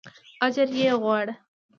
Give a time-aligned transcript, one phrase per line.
[0.45, 1.33] اجر یې غواړه.